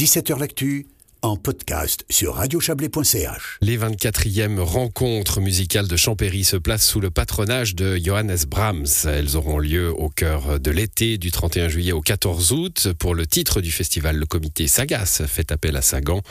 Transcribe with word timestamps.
17h 0.00 0.38
L'actu 0.38 0.86
en 1.20 1.36
podcast 1.36 2.06
sur 2.08 2.36
radiochablais.ch. 2.36 3.58
Les 3.60 3.76
24e 3.76 4.58
rencontres 4.58 5.42
musicales 5.42 5.88
de 5.88 5.96
Champéry 5.96 6.42
se 6.42 6.56
placent 6.56 6.86
sous 6.86 7.00
le 7.00 7.10
patronage 7.10 7.74
de 7.74 7.98
Johannes 8.02 8.38
Brahms. 8.48 8.86
Elles 9.04 9.36
auront 9.36 9.58
lieu 9.58 9.90
au 9.90 10.08
cœur 10.08 10.58
de 10.58 10.70
l'été 10.70 11.18
du 11.18 11.30
31 11.30 11.68
juillet 11.68 11.92
au 11.92 12.00
14 12.00 12.52
août. 12.52 12.88
Pour 12.98 13.14
le 13.14 13.26
titre 13.26 13.60
du 13.60 13.70
festival, 13.70 14.16
le 14.16 14.24
comité 14.24 14.68
Sagas 14.68 15.20
fait 15.26 15.52
appel 15.52 15.76
à 15.76 15.82
Sagan. 15.82 16.22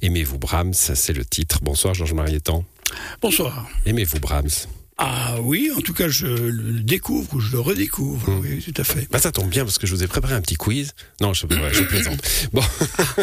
Aimez-vous 0.00 0.38
Brahms? 0.38 0.74
C'est 0.74 1.12
le 1.12 1.24
titre. 1.24 1.58
Bonsoir 1.60 1.94
Georges 1.94 2.14
Marietan. 2.14 2.64
Bonsoir. 3.20 3.68
Aimez-vous 3.84 4.20
Brahms? 4.20 4.68
Ah 5.00 5.36
oui, 5.42 5.70
en 5.76 5.80
tout 5.80 5.94
cas, 5.94 6.08
je 6.08 6.26
le 6.26 6.80
découvre 6.80 7.34
ou 7.34 7.40
je 7.40 7.52
le 7.52 7.60
redécouvre. 7.60 8.28
Hmm. 8.28 8.40
Oui, 8.40 8.60
tout 8.60 8.80
à 8.80 8.84
fait. 8.84 9.06
Bah, 9.12 9.20
ça 9.20 9.30
tombe 9.30 9.48
bien 9.48 9.64
parce 9.64 9.78
que 9.78 9.86
je 9.86 9.94
vous 9.94 10.02
ai 10.02 10.08
préparé 10.08 10.34
un 10.34 10.40
petit 10.40 10.56
quiz. 10.56 10.90
Non, 11.20 11.32
je, 11.32 11.46
je 11.48 11.82
plaisante. 11.84 12.18
Bon, 12.52 12.62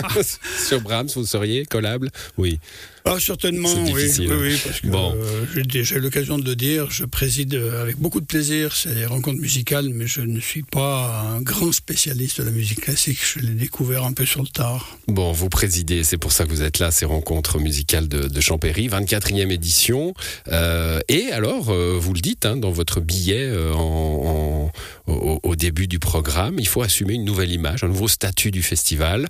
sur 0.68 0.80
Brahms, 0.82 1.10
vous 1.16 1.26
seriez 1.26 1.66
collable? 1.66 2.12
Oui. 2.38 2.60
Ah, 3.08 3.18
certainement, 3.20 3.70
oui, 3.72 3.92
oui, 3.94 4.28
hein. 4.28 4.38
oui, 4.42 4.60
parce 4.66 4.80
que 4.80 4.88
bon. 4.88 5.16
Euh, 5.16 5.64
j'ai 5.70 6.00
l'occasion 6.00 6.40
de 6.40 6.44
le 6.44 6.56
dire, 6.56 6.90
je 6.90 7.06
préside 7.06 7.54
euh, 7.54 7.84
avec 7.84 7.98
beaucoup 7.98 8.20
de 8.20 8.26
plaisir 8.26 8.76
ces 8.76 9.06
rencontres 9.06 9.40
musicales, 9.40 9.90
mais 9.90 10.08
je 10.08 10.22
ne 10.22 10.40
suis 10.40 10.64
pas 10.64 11.24
un 11.36 11.40
grand 11.40 11.72
spécialiste 11.72 12.42
de 12.42 12.46
la 12.46 12.52
musique 12.52 12.82
classique, 12.82 13.20
je 13.24 13.42
l'ai 13.42 13.54
découvert 13.54 14.06
un 14.06 14.14
peu 14.14 14.26
sur 14.26 14.42
le 14.42 14.48
tard. 14.48 14.98
Bon, 15.08 15.32
vous 15.34 15.50
présidez, 15.50 16.04
c'est 16.04 16.18
pour 16.18 16.32
ça 16.32 16.46
que 16.46 16.50
vous 16.50 16.64
êtes 16.64 16.80
là, 16.80 16.90
ces 16.90 17.06
rencontres 17.06 17.60
musicales 17.60 18.08
de, 18.08 18.28
de 18.28 18.42
Champéry, 18.42 18.88
24e 18.88 19.52
édition, 19.52 20.16
euh, 20.48 21.00
et 21.08 21.28
alors, 21.32 21.65
euh, 21.70 21.98
vous 22.00 22.14
le 22.14 22.20
dites 22.20 22.46
hein, 22.46 22.58
dans 22.58 22.72
votre 22.72 23.00
billet 23.00 23.52
en, 23.74 24.72
au, 25.08 25.56
début 25.56 25.88
du 25.88 26.00
programme, 26.00 26.60
il 26.60 26.68
faut 26.68 26.82
assumer 26.82 27.14
une 27.14 27.26
nouvelle 27.26 27.52
image, 27.52 27.84
un 27.84 27.88
nouveau 27.88 28.08
statut 28.08 28.52
du 28.52 28.62
festival, 28.62 29.28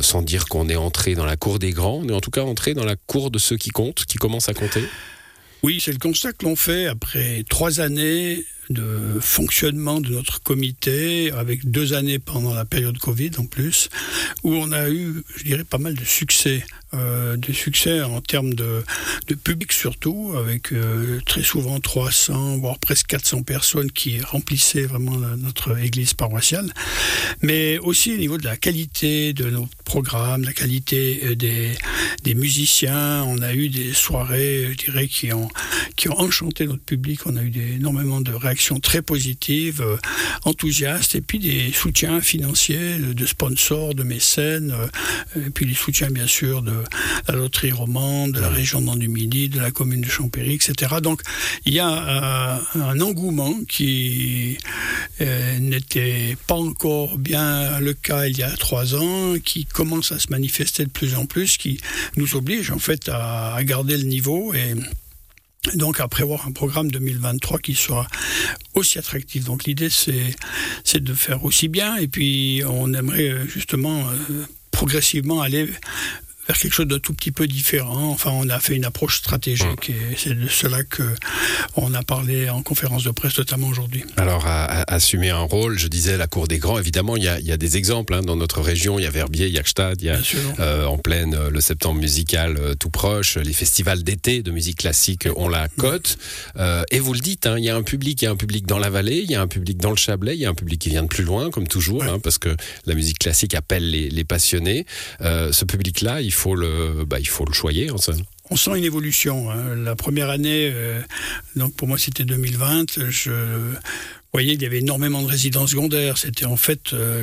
sans 0.00 0.22
dire 0.22 0.46
qu'on 0.46 0.68
est 0.68 0.76
entré 0.76 1.14
dans 1.14 1.24
la 1.24 1.36
cour 1.36 1.58
des 1.58 1.70
grands, 1.70 2.00
on 2.02 2.08
est 2.08 2.12
en 2.12 2.20
tout 2.20 2.30
cas 2.30 2.42
entré 2.42 2.74
dans 2.74 2.84
la 2.84 2.96
cours 2.96 3.30
de 3.30 3.38
ceux 3.38 3.56
qui 3.56 3.70
comptent, 3.70 4.04
qui 4.04 4.18
commencent 4.18 4.48
à 4.48 4.54
compter? 4.54 4.82
Oui, 5.62 5.80
c'est 5.80 5.92
le 5.92 5.98
constat 5.98 6.32
que 6.32 6.44
l'on 6.44 6.56
fait 6.56 6.86
après 6.86 7.42
trois 7.48 7.80
années 7.80 8.44
de 8.70 9.18
fonctionnement 9.20 10.00
de 10.00 10.10
notre 10.10 10.42
comité, 10.42 11.30
avec 11.32 11.70
deux 11.70 11.92
années 11.92 12.18
pendant 12.18 12.54
la 12.54 12.64
période 12.64 12.98
Covid 12.98 13.30
en 13.38 13.46
plus, 13.46 13.88
où 14.42 14.54
on 14.54 14.72
a 14.72 14.90
eu, 14.90 15.22
je 15.36 15.44
dirais, 15.44 15.64
pas 15.64 15.78
mal 15.78 15.94
de 15.94 16.04
succès. 16.04 16.64
Euh, 16.94 17.36
de 17.36 17.52
succès 17.52 18.02
en 18.02 18.20
termes 18.20 18.54
de, 18.54 18.84
de 19.26 19.34
public 19.34 19.72
surtout, 19.72 20.34
avec 20.36 20.72
euh, 20.72 21.18
très 21.26 21.42
souvent 21.42 21.80
300, 21.80 22.58
voire 22.58 22.78
presque 22.78 23.08
400 23.08 23.42
personnes 23.42 23.90
qui 23.90 24.20
remplissaient 24.20 24.84
vraiment 24.84 25.16
notre 25.36 25.76
église 25.78 26.14
paroissiale, 26.14 26.72
mais 27.42 27.78
aussi 27.78 28.14
au 28.14 28.16
niveau 28.16 28.38
de 28.38 28.44
la 28.44 28.56
qualité 28.56 29.32
de 29.32 29.50
nos 29.50 29.68
programmes, 29.84 30.44
la 30.44 30.52
qualité 30.52 31.20
euh, 31.24 31.34
des, 31.36 31.72
des 32.22 32.34
musiciens. 32.34 33.22
On 33.24 33.40
a 33.42 33.54
eu 33.54 33.68
des 33.68 33.92
soirées, 33.92 34.68
je 34.72 34.76
dirais, 34.86 35.08
qui 35.08 35.32
ont, 35.32 35.48
qui 35.96 36.08
ont 36.08 36.18
enchanté 36.18 36.66
notre 36.66 36.82
public. 36.82 37.20
On 37.26 37.36
a 37.36 37.42
eu 37.42 37.50
des, 37.50 37.74
énormément 37.74 38.20
de 38.20 38.32
réactions 38.32 38.80
très 38.80 39.02
positive, 39.02 39.82
euh, 39.82 39.96
enthousiaste, 40.44 41.14
et 41.14 41.20
puis 41.20 41.38
des 41.38 41.72
soutiens 41.72 42.20
financiers 42.20 42.98
de 42.98 43.26
sponsors, 43.26 43.94
de 43.94 44.02
mécènes, 44.02 44.72
euh, 44.72 45.46
et 45.46 45.50
puis 45.50 45.66
les 45.66 45.74
soutiens 45.74 46.10
bien 46.10 46.26
sûr 46.26 46.62
de 46.62 46.72
la 47.28 47.34
loterie 47.34 47.72
romande, 47.72 48.32
de 48.32 48.40
la 48.40 48.48
région 48.48 48.80
du 48.96 49.08
Midi, 49.08 49.48
de 49.48 49.60
la 49.60 49.70
commune 49.70 50.00
de 50.00 50.08
Champéry, 50.08 50.54
etc. 50.54 50.96
Donc 51.02 51.20
il 51.64 51.74
y 51.74 51.80
a 51.80 52.58
euh, 52.76 52.80
un 52.80 53.00
engouement 53.00 53.54
qui 53.68 54.58
n'était 55.20 56.36
pas 56.46 56.54
encore 56.54 57.18
bien 57.18 57.80
le 57.80 57.92
cas 57.94 58.26
il 58.26 58.38
y 58.38 58.42
a 58.42 58.50
trois 58.56 58.94
ans, 58.94 59.34
qui 59.44 59.64
commence 59.74 60.12
à 60.12 60.18
se 60.18 60.28
manifester 60.30 60.84
de 60.86 60.90
plus 60.90 61.16
en 61.16 61.26
plus, 61.26 61.58
qui 61.58 61.78
nous 62.16 62.36
oblige 62.36 62.70
en 62.70 62.78
fait 62.78 63.10
à, 63.10 63.58
garder 63.64 63.98
le 63.98 64.04
niveau 64.04 64.54
et 64.54 64.74
donc 65.74 66.00
à 66.00 66.08
prévoir 66.08 66.46
un 66.46 66.52
programme 66.52 66.90
2023 66.90 67.58
qui 67.58 67.74
soit 67.74 68.06
aussi 68.74 68.98
attractif. 68.98 69.44
Donc 69.44 69.64
l'idée 69.64 69.90
c'est 69.90 70.34
c'est 70.84 71.02
de 71.02 71.12
faire 71.14 71.44
aussi 71.44 71.68
bien 71.68 71.96
et 71.96 72.08
puis 72.08 72.62
on 72.66 72.92
aimerait 72.94 73.30
euh, 73.30 73.46
justement 73.46 74.00
euh, 74.08 74.44
progressivement 74.70 75.40
aller 75.40 75.68
vers 76.46 76.58
quelque 76.58 76.72
chose 76.72 76.86
de 76.86 76.98
tout 76.98 77.14
petit 77.14 77.32
peu 77.32 77.46
différent. 77.46 78.10
Enfin, 78.10 78.30
on 78.32 78.48
a 78.48 78.58
fait 78.60 78.74
une 78.74 78.84
approche 78.84 79.18
stratégique 79.18 79.90
et 79.90 80.16
c'est 80.16 80.34
de 80.34 80.48
cela 80.48 80.84
que 80.84 81.02
on 81.76 81.94
a 81.94 82.02
parlé 82.02 82.50
en 82.50 82.62
conférence 82.62 83.04
de 83.04 83.10
presse, 83.10 83.38
notamment 83.38 83.68
aujourd'hui. 83.68 84.04
Alors, 84.16 84.46
à, 84.46 84.64
à, 84.64 84.94
assumer 84.94 85.30
un 85.30 85.40
rôle, 85.40 85.78
je 85.78 85.88
disais 85.88 86.16
la 86.16 86.26
cour 86.26 86.48
des 86.48 86.58
grands. 86.58 86.78
Évidemment, 86.78 87.16
il 87.16 87.24
y 87.24 87.28
a, 87.28 87.38
il 87.38 87.46
y 87.46 87.52
a 87.52 87.56
des 87.56 87.76
exemples 87.76 88.14
hein, 88.14 88.22
dans 88.22 88.36
notre 88.36 88.60
région. 88.60 88.98
Il 88.98 89.02
y 89.02 89.06
a 89.06 89.10
Verbier, 89.10 89.46
il 89.46 89.52
y 89.52 89.58
a 89.58 89.62
Gstaad, 89.62 90.00
il 90.02 90.06
y 90.06 90.10
a 90.10 90.18
euh, 90.60 90.84
en 90.86 90.98
pleine 90.98 91.34
euh, 91.34 91.50
le 91.50 91.60
septembre 91.60 92.00
musical 92.00 92.56
euh, 92.58 92.74
tout 92.74 92.90
proche. 92.90 93.36
Les 93.36 93.52
festivals 93.52 94.02
d'été 94.02 94.42
de 94.42 94.50
musique 94.50 94.78
classique 94.78 95.28
ont 95.36 95.48
la 95.48 95.68
cote. 95.68 96.18
Euh, 96.56 96.82
et 96.90 97.00
vous 97.00 97.14
le 97.14 97.20
dites, 97.20 97.46
hein, 97.46 97.56
il 97.58 97.64
y 97.64 97.70
a 97.70 97.76
un 97.76 97.82
public, 97.82 98.20
il 98.22 98.24
y 98.24 98.28
a 98.28 98.30
un 98.30 98.36
public 98.36 98.66
dans 98.66 98.78
la 98.78 98.90
vallée, 98.90 99.20
il 99.24 99.30
y 99.30 99.34
a 99.34 99.40
un 99.40 99.48
public 99.48 99.78
dans 99.78 99.90
le 99.90 99.96
Chablais, 99.96 100.34
il 100.34 100.40
y 100.40 100.46
a 100.46 100.50
un 100.50 100.54
public 100.54 100.80
qui 100.80 100.90
vient 100.90 101.02
de 101.02 101.08
plus 101.08 101.24
loin, 101.24 101.50
comme 101.50 101.68
toujours, 101.68 102.00
ouais. 102.00 102.08
hein, 102.08 102.18
parce 102.22 102.38
que 102.38 102.54
la 102.86 102.94
musique 102.94 103.18
classique 103.18 103.54
appelle 103.54 103.90
les, 103.90 104.10
les 104.10 104.24
passionnés. 104.24 104.86
Ce 105.20 105.64
public-là, 105.64 106.20
il 106.20 106.32
faut 106.34 106.54
le, 106.54 107.04
bah, 107.06 107.18
il 107.18 107.28
faut 107.28 107.44
le 107.44 107.52
choyer 107.52 107.90
en 107.90 107.98
somme. 107.98 108.22
On 108.50 108.56
sent 108.56 108.76
une 108.76 108.84
évolution. 108.84 109.50
Hein. 109.50 109.74
La 109.76 109.96
première 109.96 110.30
année, 110.30 110.70
euh, 110.72 111.00
donc 111.56 111.74
pour 111.74 111.88
moi 111.88 111.98
c'était 111.98 112.24
2020, 112.24 113.10
je 113.10 113.30
voyez, 114.34 114.54
il 114.54 114.62
y 114.62 114.66
avait 114.66 114.80
énormément 114.80 115.22
de 115.22 115.28
résidences 115.28 115.70
secondaires. 115.70 116.18
C'était 116.18 116.44
en 116.44 116.56
fait 116.56 116.92
euh, 116.92 117.22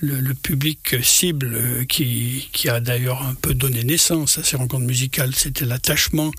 le, 0.00 0.34
public 0.34 1.02
cible 1.02 1.52
euh, 1.52 1.84
qui, 1.84 2.48
a 2.68 2.78
d'ailleurs 2.78 3.22
un 3.22 3.34
peu 3.34 3.54
donné 3.54 3.82
naissance 3.82 4.38
à 4.38 4.44
ces 4.44 4.56
rencontres 4.56 4.86
musicales. 4.86 5.34
C'était 5.34 5.64
l'attachement 5.64 6.30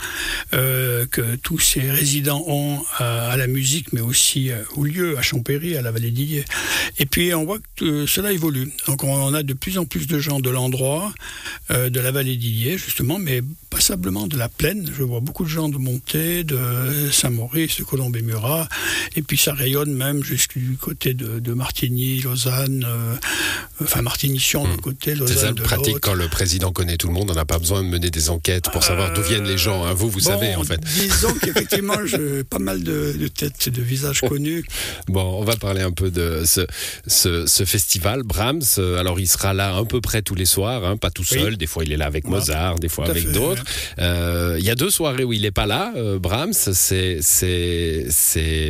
euh, 0.53 1.05
que 1.05 1.35
tous 1.35 1.59
ces 1.59 1.91
résidents 1.91 2.45
ont 2.47 2.81
à, 2.97 3.35
la 3.35 3.47
musique, 3.47 3.91
mais 3.91 3.99
aussi 3.99 4.51
au 4.77 4.85
lieu, 4.85 5.17
à 5.17 5.21
Champéry, 5.21 5.75
à 5.75 5.81
la 5.81 5.91
vallée 5.91 6.11
d'Illier. 6.11 6.45
Et 6.97 7.05
puis 7.05 7.33
on 7.33 7.43
voit 7.43 7.59
que 7.75 8.05
cela 8.05 8.31
évolue. 8.31 8.71
Donc 8.87 9.03
on 9.03 9.33
a 9.33 9.43
de 9.43 9.53
plus 9.53 9.77
en 9.77 9.83
plus 9.83 10.07
de 10.07 10.17
gens 10.17 10.39
de 10.39 10.49
l'endroit, 10.49 11.13
de 11.69 11.99
la 11.99 12.11
vallée 12.11 12.37
d'Illier 12.37 12.77
justement, 12.77 13.19
mais 13.19 13.41
passablement 13.69 14.27
de 14.27 14.37
la 14.37 14.47
plaine. 14.47 14.89
Je 14.97 15.03
vois 15.03 15.19
beaucoup 15.19 15.43
de 15.43 15.49
gens 15.49 15.67
de 15.67 15.77
Montée, 15.77 16.43
de 16.45 17.09
Saint-Maurice, 17.11 17.79
de 17.79 17.83
Colombey-Murat, 17.83 18.69
et 19.15 19.21
puis 19.21 19.37
ça 19.37 19.53
rayonne 19.53 19.72
même 19.85 20.23
jusqu'au 20.23 20.59
côté 20.79 21.13
de, 21.13 21.39
de, 21.39 21.53
Martigny, 21.53 22.21
Lausanne, 22.21 22.85
euh, 22.87 23.15
enfin 23.81 24.01
Martigny-Sion, 24.01 24.65
mmh. 24.65 24.77
côté 24.77 25.15
Lausanne. 25.15 25.35
C'est 25.35 25.41
ça 25.41 25.49
le 25.49 25.55
pratique 25.55 25.99
quand 25.99 26.13
le 26.13 26.27
président 26.27 26.71
connaît 26.71 26.97
tout 26.97 27.07
le 27.07 27.13
monde, 27.13 27.29
on 27.31 27.35
n'a 27.35 27.45
pas 27.45 27.59
besoin 27.59 27.83
de 27.83 27.87
mener 27.87 28.09
des 28.09 28.29
enquêtes 28.29 28.69
pour 28.71 28.83
savoir 28.83 29.13
d'où 29.13 29.21
viennent 29.21 29.47
les 29.47 29.57
gens. 29.57 29.85
Hein. 29.85 29.93
Vous, 29.93 30.09
vous 30.09 30.19
bon, 30.19 30.25
savez 30.25 30.55
en 30.55 30.63
fait. 30.63 30.79
Disons 30.81 31.33
qu'effectivement, 31.41 31.97
j'ai 32.05 32.43
pas 32.43 32.59
mal 32.59 32.83
de, 32.83 33.15
de 33.17 33.27
têtes, 33.27 33.69
de 33.69 33.81
visages 33.81 34.21
connus. 34.21 34.65
Bon, 35.07 35.39
on 35.39 35.43
va 35.43 35.55
parler 35.55 35.81
un 35.81 35.91
peu 35.91 36.11
de 36.11 36.43
ce, 36.45 36.61
ce, 37.07 37.45
ce, 37.45 37.65
festival 37.65 38.23
Brahms. 38.23 38.61
Alors, 38.77 39.19
il 39.19 39.27
sera 39.27 39.53
là 39.53 39.75
à 39.75 39.85
peu 39.85 40.01
près 40.01 40.21
tous 40.21 40.35
les 40.35 40.45
soirs, 40.45 40.85
hein, 40.85 40.97
pas 40.97 41.09
tout 41.11 41.23
seul. 41.23 41.51
Oui. 41.51 41.57
Des 41.57 41.67
fois, 41.67 41.83
il 41.83 41.91
est 41.91 41.97
là 41.97 42.05
avec 42.05 42.27
Mozart, 42.27 42.79
des 42.79 42.89
fois 42.89 43.09
avec 43.09 43.31
d'autres. 43.31 43.63
Euh, 43.99 44.57
il 44.59 44.65
y 44.65 44.69
a 44.69 44.75
deux 44.75 44.89
soirées 44.89 45.23
où 45.23 45.33
il 45.33 45.41
n'est 45.41 45.51
pas 45.51 45.65
là. 45.65 45.93
Euh, 45.95 46.19
Brahms, 46.19 46.53
c'est 46.53 47.19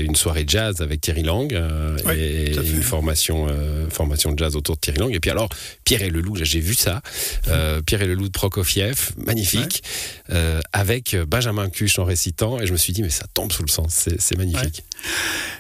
une 0.04 0.16
soirée 0.16 0.46
jazz 0.48 0.82
avec 0.82 0.93
avec 0.94 1.02
Thierry 1.02 1.24
Lang 1.24 1.52
euh, 1.54 1.98
oui, 2.06 2.20
et 2.20 2.56
une 2.56 2.84
formation, 2.84 3.48
euh, 3.50 3.90
formation 3.90 4.32
de 4.32 4.38
jazz 4.38 4.56
autour 4.56 4.76
de 4.76 4.82
Thierry 4.82 5.00
Lang. 5.00 5.14
Et 5.14 5.20
puis 5.20 5.32
alors, 5.32 5.50
Pierre 5.84 6.04
et 6.04 6.10
Leloup, 6.10 6.38
j'ai 6.42 6.60
vu 6.60 6.76
ça. 6.76 7.02
Euh, 7.48 7.82
Pierre 7.82 8.04
et 8.04 8.08
Leloup 8.08 8.28
de 8.28 8.32
Prokofiev, 8.32 9.12
magnifique, 9.18 9.84
ouais. 10.30 10.60
Avec 10.72 11.16
Benjamin 11.28 11.70
Cuche 11.70 12.00
en 12.00 12.06
récitant. 12.06 12.60
Et 12.60 12.68
je 12.68 12.72
me 12.72 12.78
suis 12.78 12.94
dit, 12.94 13.02
mais 13.02 13.10
ça 13.10 13.26
tombe 13.34 13.52
sous 13.52 13.64
le 13.64 13.70
sens, 13.70 14.08
c'est 14.18 14.38
magnifique. 14.38 14.84
Ouais. 14.84 15.10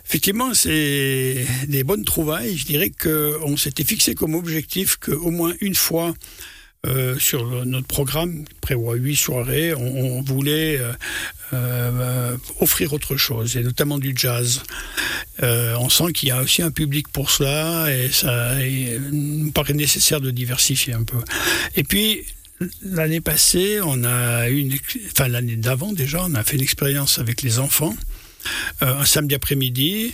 Effectivement, 0.06 0.54
c'est 0.54 1.46
des 1.68 1.84
bonnes 1.84 2.06
trouvailles. 2.06 2.56
Je 2.56 2.66
dirais 2.66 2.92
qu'on 2.92 3.58
s'était 3.58 3.84
fixé 3.84 4.16
comme 4.16 4.36
objectif 4.36 4.98
qu'au 4.98 5.32
moins 5.32 5.54
une 5.62 5.76
fois, 5.76 6.14
euh, 6.86 7.18
sur 7.18 7.66
notre 7.66 7.88
programme 7.88 8.46
prévoit 8.62 8.96
huit 8.96 9.16
soirées. 9.16 9.74
On, 9.74 10.18
on 10.18 10.22
voulait 10.22 10.78
euh, 10.80 10.92
euh, 11.54 12.38
offrir 12.60 12.94
autre 12.94 13.16
chose, 13.16 13.56
et 13.58 13.64
notamment 13.64 14.00
du 14.00 14.14
jazz. 14.16 14.64
Euh, 15.42 15.76
on 15.80 15.90
sent 15.90 16.12
qu'il 16.14 16.30
y 16.30 16.32
a 16.32 16.42
aussi 16.42 16.62
un 16.62 16.72
public 16.72 17.08
pour 17.08 17.32
cela, 17.32 17.94
et 17.96 18.10
ça 18.12 18.62
il 18.66 19.00
nous 19.12 19.52
paraît 19.52 19.74
nécessaire 19.74 20.22
de 20.22 20.32
diversifier 20.32 20.94
un 20.94 21.04
peu. 21.04 21.18
Et 21.76 21.84
puis, 21.84 22.24
l'année 22.82 23.22
passée, 23.22 23.80
on 23.82 24.04
a 24.04 24.50
eu 24.50 24.60
une, 24.60 24.76
enfin 25.12 25.28
l'année 25.28 25.56
d'avant 25.56 25.94
déjà, 25.94 26.24
on 26.26 26.36
a 26.36 26.44
fait 26.44 26.58
une 26.58 26.64
expérience 26.64 27.20
avec 27.20 27.42
les 27.42 27.60
enfants. 27.60 27.96
Euh, 28.82 29.00
un 29.00 29.06
samedi 29.06 29.36
après-midi, 29.36 30.12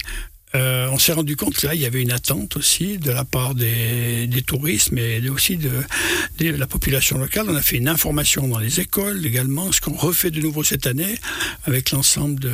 euh, 0.55 0.87
on 0.91 0.97
s'est 0.97 1.13
rendu 1.13 1.35
compte 1.35 1.55
que 1.55 1.67
là, 1.67 1.75
il 1.75 1.81
y 1.81 1.85
avait 1.85 2.01
une 2.01 2.11
attente 2.11 2.57
aussi 2.57 2.97
de 2.97 3.11
la 3.11 3.23
part 3.23 3.53
des, 3.53 4.25
des 4.25 4.41
touristes, 4.41 4.91
mais 4.91 5.27
aussi 5.29 5.57
de, 5.57 5.69
de, 6.39 6.49
la 6.49 6.65
population 6.65 7.17
locale. 7.17 7.45
On 7.49 7.55
a 7.55 7.61
fait 7.61 7.77
une 7.77 7.87
information 7.87 8.47
dans 8.47 8.57
les 8.57 8.79
écoles 8.79 9.25
également, 9.25 9.71
ce 9.71 9.79
qu'on 9.79 9.95
refait 9.95 10.31
de 10.31 10.41
nouveau 10.41 10.63
cette 10.63 10.87
année 10.87 11.15
avec 11.65 11.91
l'ensemble 11.91 12.39
de, 12.39 12.51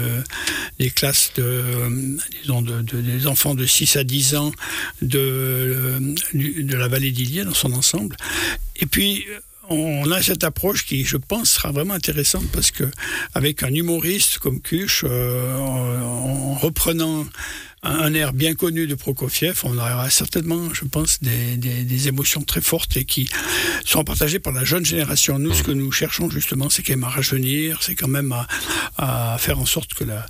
des 0.79 0.89
classes 0.89 1.31
de, 1.35 2.17
disons 2.41 2.61
de, 2.61 2.81
de, 2.81 2.99
des 2.99 3.27
enfants 3.27 3.55
de 3.55 3.65
6 3.65 3.95
à 3.95 4.03
10 4.03 4.35
ans 4.35 4.51
de, 5.01 6.15
de 6.33 6.75
la 6.75 6.87
vallée 6.89 7.11
d'Illier 7.11 7.45
dans 7.45 7.53
son 7.53 7.71
ensemble. 7.71 8.17
Et 8.77 8.85
puis, 8.85 9.25
on 9.69 10.11
a 10.11 10.21
cette 10.21 10.43
approche 10.43 10.85
qui, 10.85 11.05
je 11.05 11.17
pense, 11.17 11.51
sera 11.51 11.71
vraiment 11.71 11.93
intéressante 11.93 12.45
parce 12.51 12.71
que 12.71 12.83
avec 13.33 13.63
un 13.63 13.73
humoriste 13.73 14.37
comme 14.37 14.61
Kuch, 14.61 15.03
euh, 15.03 15.57
en, 15.57 16.53
reprenant 16.55 17.25
un 17.85 18.13
air 18.13 18.33
bien 18.33 18.55
connu 18.55 18.87
de 18.87 18.95
Prokofiev, 18.95 19.61
on 19.63 19.77
aura 19.77 20.09
certainement, 20.09 20.73
je 20.73 20.85
pense, 20.85 21.21
des, 21.21 21.55
des, 21.57 21.83
des, 21.83 22.07
émotions 22.07 22.41
très 22.41 22.61
fortes 22.61 22.97
et 22.97 23.05
qui 23.05 23.29
seront 23.85 24.03
partagées 24.03 24.39
par 24.39 24.53
la 24.53 24.63
jeune 24.63 24.85
génération. 24.85 25.37
Nous, 25.39 25.53
ce 25.53 25.63
que 25.63 25.71
nous 25.71 25.91
cherchons 25.91 26.29
justement, 26.29 26.69
c'est 26.69 26.83
quand 26.83 26.93
même 26.93 27.03
à 27.03 27.09
rajeunir, 27.09 27.83
c'est 27.83 27.95
quand 27.95 28.07
même 28.07 28.31
à, 28.31 28.47
à, 28.97 29.37
faire 29.37 29.59
en 29.59 29.65
sorte 29.65 29.93
que 29.93 30.03
la, 30.03 30.25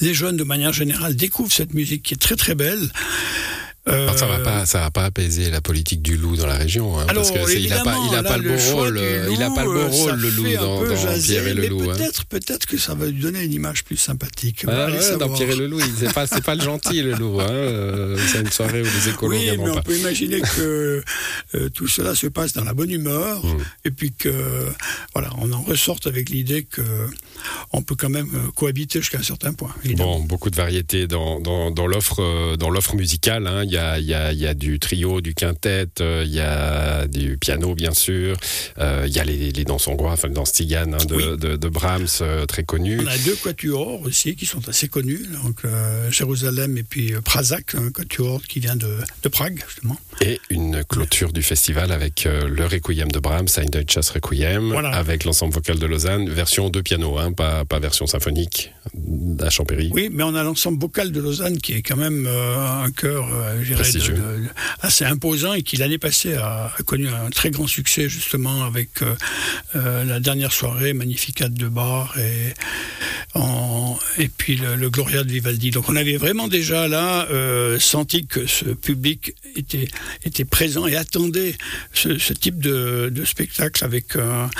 les 0.00 0.14
jeunes, 0.14 0.36
de 0.36 0.44
manière 0.44 0.72
générale, 0.72 1.16
découvrent 1.16 1.52
cette 1.52 1.74
musique 1.74 2.02
qui 2.02 2.14
est 2.14 2.18
très 2.18 2.36
très 2.36 2.54
belle. 2.54 2.90
Euh... 3.88 4.08
ça 4.16 4.26
va 4.26 4.38
pas, 4.38 4.64
ça 4.64 4.78
va 4.78 4.90
pas 4.92 5.04
apaiser 5.06 5.50
la 5.50 5.60
politique 5.60 6.02
du 6.02 6.16
loup 6.16 6.36
dans 6.36 6.46
la 6.46 6.54
région, 6.54 7.00
hein, 7.00 7.06
Alors, 7.08 7.24
parce 7.24 7.32
que 7.32 7.58
il 7.58 7.72
a 7.72 7.82
pas, 7.82 7.96
il 8.08 8.14
a 8.14 8.22
là, 8.22 8.28
pas 8.28 8.36
le, 8.38 8.44
le 8.50 8.56
bon 8.56 8.72
rôle, 8.74 8.94
loup, 8.94 9.32
il 9.32 9.42
a 9.42 9.50
pas 9.50 9.64
le 9.64 9.72
bon 9.72 9.88
rôle 9.90 10.20
le 10.20 10.30
loup 10.30 10.52
dans, 10.54 10.84
dans 10.84 10.96
jaser, 10.96 11.32
Pierre 11.34 11.48
et 11.48 11.54
le 11.54 11.66
loup. 11.66 11.86
Peut-être, 11.86 12.20
hein. 12.20 12.24
peut-être 12.28 12.66
que 12.66 12.78
ça 12.78 12.94
va 12.94 13.06
lui 13.06 13.20
donner 13.20 13.42
une 13.42 13.52
image 13.52 13.82
plus 13.82 13.96
sympathique. 13.96 14.64
Ah, 14.68 14.86
ouais, 14.86 15.16
dans 15.18 15.28
Pierre 15.30 15.50
et 15.50 15.56
le 15.56 15.66
loup, 15.66 15.80
c'est 15.98 16.12
pas, 16.12 16.28
c'est 16.28 16.44
pas 16.44 16.54
le 16.54 16.60
gentil 16.60 17.02
le 17.02 17.14
loup. 17.14 17.40
Hein. 17.40 17.50
Euh, 17.50 18.16
c'est 18.30 18.40
une 18.40 18.52
soirée 18.52 18.82
où 18.82 18.84
les 18.84 19.08
écolos 19.08 19.36
Oui, 19.36 19.50
mais 19.50 19.58
on 19.58 19.74
pas. 19.74 19.82
peut 19.82 19.96
imaginer 19.96 20.40
que 20.40 21.02
euh, 21.56 21.68
tout 21.70 21.88
cela 21.88 22.14
se 22.14 22.28
passe 22.28 22.52
dans 22.52 22.62
la 22.62 22.74
bonne 22.74 22.90
humeur, 22.90 23.44
mmh. 23.44 23.58
et 23.86 23.90
puis 23.90 24.12
que 24.12 24.30
voilà, 25.12 25.30
on 25.38 25.50
en 25.52 25.60
ressorte 25.60 26.06
avec 26.06 26.30
l'idée 26.30 26.62
que 26.62 26.82
on 27.72 27.82
peut 27.82 27.96
quand 27.96 28.10
même 28.10 28.28
cohabiter 28.54 29.00
jusqu'à 29.00 29.18
un 29.18 29.22
certain 29.24 29.52
point. 29.54 29.74
Évidemment. 29.84 30.20
Bon, 30.20 30.24
beaucoup 30.24 30.50
de 30.50 30.56
variétés 30.56 31.08
dans, 31.08 31.40
dans, 31.40 31.72
dans 31.72 31.88
l'offre, 31.88 32.54
dans 32.56 32.70
l'offre 32.70 32.94
musicale. 32.94 33.48
Hein. 33.48 33.64
Il 33.72 33.76
y 33.76 33.78
a, 33.78 33.98
il 33.98 34.04
y 34.04 34.12
a, 34.12 34.32
il 34.32 34.38
y 34.38 34.46
a 34.46 34.52
du 34.52 34.78
trio, 34.78 35.22
du 35.22 35.32
quintet, 35.32 35.86
euh, 36.02 36.24
il 36.26 36.34
y 36.34 36.40
a 36.40 37.06
du 37.06 37.38
piano 37.38 37.74
bien 37.74 37.94
sûr, 37.94 38.36
euh, 38.78 39.06
il 39.06 39.16
y 39.16 39.18
a 39.18 39.24
les, 39.24 39.50
les 39.50 39.64
danses 39.64 39.86
hongroises, 39.86 40.18
enfin 40.18 40.28
les 40.28 40.34
danses 40.34 40.52
hein, 40.60 40.86
de, 41.08 41.14
oui. 41.14 41.38
de, 41.38 41.56
de, 41.56 41.68
Brahms 41.70 42.06
euh, 42.20 42.44
très 42.44 42.64
connues. 42.64 43.00
On 43.02 43.06
a 43.06 43.16
deux 43.16 43.34
quatuors 43.34 44.02
aussi 44.02 44.36
qui 44.36 44.44
sont 44.44 44.68
assez 44.68 44.88
connus, 44.88 45.26
donc 45.42 45.64
euh, 45.64 46.10
Jérusalem 46.10 46.76
et 46.76 46.82
puis 46.82 47.14
Prazak, 47.24 47.74
un 47.74 47.90
quatuor 47.90 48.42
qui 48.42 48.60
vient 48.60 48.76
de, 48.76 48.98
de, 49.22 49.28
Prague 49.30 49.64
justement. 49.66 49.96
Et 50.20 50.38
une 50.50 50.84
clôture 50.84 51.32
du 51.32 51.42
festival 51.42 51.92
avec 51.92 52.24
le 52.26 52.66
Requiem 52.66 53.10
de 53.10 53.20
Brahms, 53.20 53.48
Ein 53.56 53.70
Deutsches 53.70 54.10
Requiem, 54.10 54.68
voilà. 54.68 54.90
avec 54.90 55.24
l'ensemble 55.24 55.54
vocal 55.54 55.78
de 55.78 55.86
Lausanne, 55.86 56.28
version 56.28 56.68
de 56.68 56.82
piano, 56.82 57.16
hein, 57.16 57.32
pas, 57.32 57.64
pas 57.64 57.78
version 57.78 58.06
symphonique 58.06 58.70
à 59.40 59.50
Champéry. 59.50 59.90
Oui, 59.92 60.08
mais 60.12 60.22
on 60.22 60.34
a 60.34 60.42
l'ensemble 60.42 60.80
vocal 60.80 61.12
de 61.12 61.20
Lausanne 61.20 61.58
qui 61.58 61.74
est 61.74 61.82
quand 61.82 61.96
même 61.96 62.26
un 62.26 62.90
chœur, 62.90 63.28
je 63.60 63.74
dirais, 63.74 63.90
de, 63.92 63.98
de, 63.98 64.48
assez 64.80 65.04
imposant 65.04 65.54
et 65.54 65.62
qui 65.62 65.76
l'année 65.76 65.98
passée 65.98 66.34
a, 66.34 66.72
a, 66.76 66.82
connu 66.82 67.08
un 67.08 67.30
très 67.30 67.50
grand 67.50 67.66
succès 67.66 68.08
justement 68.08 68.64
avec 68.64 69.02
euh, 69.02 69.14
euh, 69.76 70.04
la 70.04 70.20
dernière 70.20 70.52
soirée 70.52 70.92
Magnificat 70.92 71.48
de 71.48 71.68
Bar 71.68 72.18
et, 72.18 72.54
et 74.18 74.28
puis 74.28 74.56
le, 74.56 74.90
Gloria 74.90 75.24
de 75.24 75.32
Vivaldi. 75.32 75.70
Donc 75.70 75.88
on 75.88 75.96
avait 75.96 76.16
vraiment 76.16 76.48
déjà 76.48 76.88
là 76.88 77.26
euh, 77.30 77.78
senti 77.78 78.26
que 78.26 78.46
ce 78.46 78.66
public 78.66 79.34
était, 79.56 79.88
était 80.24 80.44
présent 80.44 80.86
et 80.86 80.96
attendait 80.96 81.54
ce, 81.94 82.32
type 82.32 82.60
de, 82.60 83.12
spectacle 83.24 83.84
avec 83.84 84.16
un, 84.16 84.50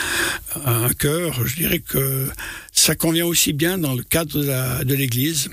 un 0.64 0.88
chœur. 0.94 1.46
Je 1.46 1.56
dirais 1.56 1.80
que 1.80 2.28
ça 2.72 2.94
convient 2.94 3.26
aussi 3.26 3.52
bien 3.52 3.78
dans 3.78 3.94
le 3.94 4.02
cadre 4.02 4.84
de 4.84 4.94
l'Église. 4.94 5.48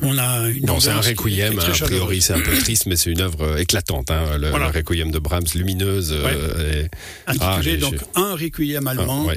On 0.00 0.16
a 0.16 0.48
une 0.48 0.64
bon, 0.64 0.80
c'est 0.80 0.90
un 0.90 1.00
requiem, 1.00 1.58
a 1.58 1.62
priori 1.62 2.22
c'est 2.22 2.32
un 2.32 2.40
peu 2.40 2.56
triste, 2.58 2.86
mais 2.86 2.96
c'est 2.96 3.10
une 3.10 3.20
œuvre 3.20 3.58
éclatante, 3.58 4.10
hein, 4.10 4.38
le, 4.38 4.50
voilà. 4.50 4.70
le, 4.72 4.78
requiem 4.78 5.10
de 5.10 5.18
Brahms, 5.18 5.46
lumineuse. 5.54 6.12
Ouais. 6.12 6.18
Euh, 6.24 6.84
et... 6.84 6.88
Intitulé 7.26 7.74
ah, 7.76 7.90
donc 7.90 7.94
un 8.14 8.34
requiem 8.34 8.86
allemand, 8.86 9.26
ah, 9.26 9.30
ouais. 9.30 9.36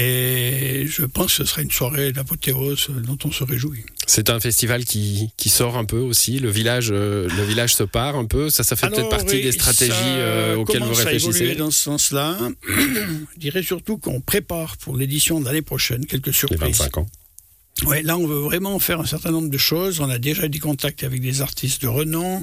et 0.00 0.86
je 0.86 1.04
pense 1.04 1.26
que 1.26 1.32
ce 1.32 1.44
sera 1.44 1.62
une 1.62 1.70
soirée 1.70 2.12
d'apothéose 2.12 2.88
dont 3.06 3.18
on 3.24 3.30
se 3.30 3.44
réjouit. 3.44 3.84
C'est 4.06 4.30
un 4.30 4.40
festival 4.40 4.84
qui, 4.84 5.30
qui, 5.36 5.48
sort 5.48 5.76
un 5.76 5.84
peu 5.84 5.98
aussi, 5.98 6.38
le 6.38 6.50
village, 6.50 6.88
euh, 6.90 7.28
le 7.28 7.44
village 7.44 7.74
se 7.74 7.84
part 7.84 8.16
un 8.16 8.24
peu, 8.24 8.50
ça, 8.50 8.64
ça 8.64 8.76
fait 8.76 8.88
peut-être 8.88 9.08
partie 9.08 9.36
oui, 9.36 9.42
des 9.42 9.52
stratégies 9.52 9.92
euh, 9.94 10.56
auxquelles 10.56 10.82
vous 10.82 10.94
réfléchissez. 10.94 11.54
dans 11.54 11.70
ce 11.70 11.80
sens-là, 11.80 12.36
je 12.68 13.38
dirais 13.38 13.62
surtout 13.62 13.98
qu'on 13.98 14.20
prépare 14.20 14.78
pour 14.78 14.96
l'édition 14.96 15.40
de 15.40 15.44
l'année 15.44 15.62
prochaine 15.62 16.06
quelques 16.06 16.34
surprises. 16.34 16.60
Les 16.60 16.72
25 16.72 16.98
ans. 16.98 17.06
Oui, 17.86 18.02
là, 18.02 18.16
on 18.16 18.26
veut 18.26 18.40
vraiment 18.40 18.78
faire 18.78 19.00
un 19.00 19.06
certain 19.06 19.30
nombre 19.30 19.48
de 19.48 19.58
choses. 19.58 20.00
On 20.00 20.10
a 20.10 20.18
déjà 20.18 20.48
des 20.48 20.58
contacts 20.58 21.02
avec 21.02 21.20
des 21.20 21.40
artistes 21.40 21.82
de 21.82 21.88
renom 21.88 22.42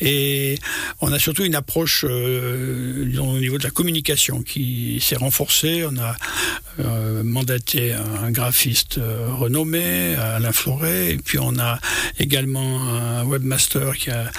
et 0.00 0.58
on 1.00 1.12
a 1.12 1.18
surtout 1.18 1.44
une 1.44 1.56
approche 1.56 2.04
euh, 2.08 3.04
disons, 3.06 3.30
au 3.32 3.38
niveau 3.38 3.58
de 3.58 3.64
la 3.64 3.70
communication 3.70 4.42
qui 4.42 5.00
s'est 5.00 5.16
renforcée. 5.16 5.84
On 5.90 5.98
a 5.98 6.14
euh, 6.78 7.22
mandaté 7.24 7.94
un 7.94 8.30
graphiste 8.30 8.98
euh, 8.98 9.28
renommé, 9.34 10.14
Alain 10.14 10.52
Floret, 10.52 11.10
et 11.12 11.16
puis 11.16 11.38
on 11.40 11.58
a 11.58 11.78
également 12.18 12.88
un 12.88 13.24
webmaster 13.24 13.96
qui 13.96 14.10
a 14.10 14.30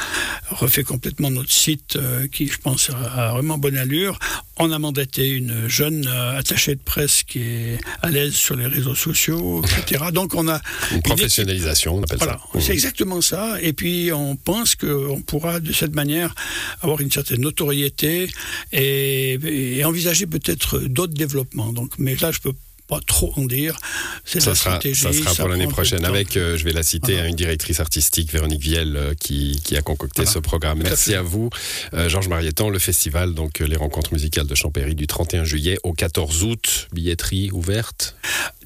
refait 0.51 0.83
complètement 0.83 1.31
notre 1.31 1.51
site, 1.51 1.95
euh, 1.95 2.27
qui, 2.27 2.47
je 2.47 2.57
pense, 2.57 2.89
a 2.89 3.31
vraiment 3.31 3.57
bonne 3.57 3.77
allure. 3.77 4.19
On 4.57 4.71
a 4.71 4.79
mandaté 4.79 5.29
une 5.29 5.67
jeune 5.67 6.07
attachée 6.07 6.75
de 6.75 6.81
presse 6.81 7.23
qui 7.23 7.39
est 7.39 7.79
à 8.01 8.09
l'aise 8.09 8.33
sur 8.33 8.55
les 8.55 8.67
réseaux 8.67 8.95
sociaux, 8.95 9.63
etc. 9.63 10.05
Donc 10.13 10.35
on 10.35 10.47
a 10.47 10.61
une 10.91 11.01
professionnalisation, 11.01 11.95
on 11.95 12.03
appelle 12.03 12.19
voilà, 12.19 12.39
ça. 12.53 12.59
C'est 12.59 12.73
exactement 12.73 13.21
ça. 13.21 13.59
Et 13.61 13.73
puis 13.73 14.11
on 14.11 14.35
pense 14.35 14.75
qu'on 14.75 15.21
pourra 15.21 15.59
de 15.59 15.71
cette 15.73 15.95
manière 15.95 16.35
avoir 16.81 17.01
une 17.01 17.11
certaine 17.11 17.41
notoriété 17.41 18.29
et, 18.71 19.39
et 19.77 19.83
envisager 19.83 20.27
peut-être 20.27 20.79
d'autres 20.79 21.13
développements. 21.13 21.73
Donc, 21.73 21.93
mais 21.97 22.15
là, 22.15 22.31
je 22.31 22.39
peux 22.39 22.53
pas 22.91 22.99
trop 23.07 23.31
en 23.37 23.45
dire. 23.45 23.77
C'est 24.25 24.41
ça, 24.41 24.49
la 24.49 24.55
sera, 24.57 24.69
stratégie. 24.71 25.01
ça 25.01 25.13
sera 25.13 25.33
pour 25.33 25.47
l'année 25.47 25.67
prochaine. 25.67 26.03
Avec, 26.03 26.35
euh, 26.35 26.57
je 26.57 26.65
vais 26.65 26.73
la 26.73 26.83
citer, 26.83 27.13
Voilà. 27.13 27.29
une 27.29 27.37
directrice 27.37 27.79
artistique, 27.79 28.33
Véronique 28.33 28.61
Viel, 28.61 28.97
euh, 28.97 29.13
qui, 29.17 29.61
qui 29.63 29.77
a 29.77 29.81
concocté 29.81 30.23
Voilà. 30.23 30.31
ce 30.31 30.39
programme. 30.39 30.79
Tout 30.79 30.83
Merci 30.87 31.15
à, 31.15 31.21
vous, 31.21 31.49
euh, 31.93 32.09
Georges 32.09 32.27
Marietan. 32.27 32.69
Le 32.69 32.79
festival, 32.79 33.33
donc 33.33 33.59
les 33.59 33.77
rencontres 33.77 34.11
musicales 34.11 34.45
de 34.45 34.55
Champéry 34.55 34.93
du 34.93 35.07
31 35.07 35.45
juillet 35.45 35.77
au 35.83 35.93
14 35.93 36.43
août. 36.43 36.89
Billetterie 36.91 37.49
ouverte. 37.53 38.17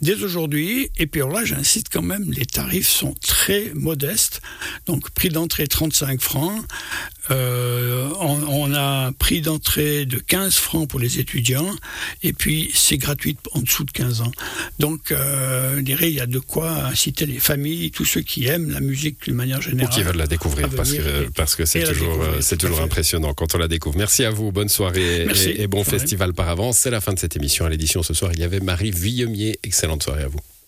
Dès 0.02 0.22
aujourd'hui, 0.24 0.90
et 0.98 1.08
puis 1.08 1.22
alors 1.22 1.34
là, 1.34 1.46
j'insiste 1.46 1.88
quand 1.92 2.02
même, 2.02 2.32
les 2.32 2.46
tarifs 2.46 2.88
sont 2.90 3.14
très 3.26 3.72
modestes. 3.74 4.42
Donc, 4.88 5.10
prix 5.12 5.30
d'entrée 5.30 5.68
35 5.68 6.22
francs. 6.22 6.62
Euh, 7.32 8.08
on, 8.20 8.40
on 8.48 8.74
a 8.74 9.08
un 9.08 9.12
prix 9.12 9.42
d'entrée 9.42 10.06
de 10.06 10.18
15 10.20 10.56
francs 10.56 10.88
pour 10.88 11.00
les 11.00 11.20
étudiants. 11.20 11.74
Et 12.24 12.34
puis, 12.34 12.72
c'est 12.74 12.98
gratuit 12.98 13.38
en 13.54 13.62
dessous 13.62 13.84
de 13.84 13.92
15 13.92 14.22
ans. 14.22 14.32
Donc, 14.80 15.12
euh, 15.12 15.78
je 15.78 15.82
dirais, 15.82 16.10
il 16.10 16.16
y 16.16 16.20
a 16.22 16.28
de 16.28 16.40
quoi 16.40 16.86
inciter 16.86 17.26
les 17.26 17.40
familles, 17.40 17.90
tous 17.92 18.06
ceux 18.06 18.22
qui 18.22 18.46
aiment 18.48 18.70
la 18.72 18.80
musique 18.82 19.24
d'une 19.24 19.36
manière 19.36 19.60
Ou 19.60 19.62
générale. 19.62 19.94
qui 19.94 20.04
veulent 20.04 20.18
la 20.18 20.28
découvrir 20.28 20.70
parce 20.70 20.94
que 20.94 21.30
parce 21.36 21.56
que 21.56 21.66
c'est 21.66 21.84
toujours 21.84 22.22
euh, 22.22 22.42
c'est 22.42 22.58
toujours 22.58 22.82
impressionnant 22.82 23.34
quand 23.34 23.56
on 23.56 23.58
la 23.58 23.68
découvre. 23.68 23.98
Merci 23.98 24.24
à 24.24 24.30
vous, 24.30 24.52
bonne 24.52 24.70
soirée 24.70 25.24
Merci. 25.26 25.50
et, 25.50 25.62
et 25.64 25.68
bon 25.68 25.84
festival 25.84 26.34
par 26.34 26.50
avance. 26.50 26.78
C'est 26.78 26.92
la 26.92 27.02
fin 27.02 27.14
de 27.14 27.20
cette 27.20 27.36
émission. 27.36 27.66
À 27.66 27.70
l'édition 27.70 28.04
ce 28.04 28.14
soir, 28.14 28.32
il 28.34 28.40
y 28.40 28.44
avait 28.44 28.60
Marie 28.60 28.92
Villemier. 28.92 29.58
Excellente 29.86 30.02
soirée 30.02 30.24
à 30.24 30.28
vous. 30.28 30.40